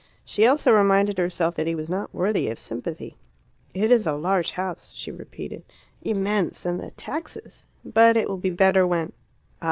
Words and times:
She 0.25 0.47
also 0.47 0.71
reminded 0.71 1.19
herself 1.19 1.53
that 1.57 1.67
he 1.67 1.75
was 1.75 1.87
not 1.87 2.11
worthy 2.11 2.49
of 2.49 2.57
sympathy. 2.57 3.17
"It 3.75 3.91
is 3.91 4.07
a 4.07 4.13
large 4.13 4.53
house," 4.53 4.91
she 4.95 5.11
repeated. 5.11 5.63
"Immense; 6.01 6.65
and 6.65 6.79
the 6.79 6.89
taxes! 6.89 7.67
But 7.85 8.17
it 8.17 8.27
will 8.27 8.37
be 8.37 8.49
better 8.49 8.87
when 8.87 9.09
Ah! 9.11 9.15